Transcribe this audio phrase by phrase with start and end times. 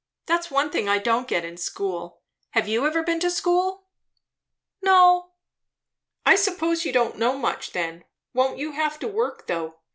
[0.25, 2.23] That's one thing I don't get in school.
[2.55, 3.85] Have you ever been to school?"
[4.81, 5.33] "No."
[6.25, 8.05] "I suppose you don't know much, then.
[8.33, 9.75] Won't you have to work, though!